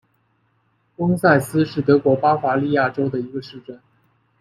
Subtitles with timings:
[0.95, 3.79] 翁塞斯是德国巴伐利亚州的一个市镇。